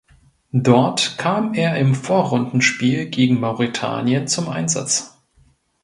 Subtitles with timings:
[0.63, 5.15] Dort kam er im Vorrundenspiel gegen Mauretanien zum Einsatz.